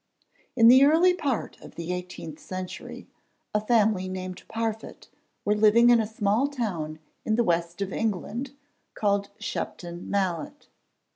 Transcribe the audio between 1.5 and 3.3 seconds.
of the eighteenth century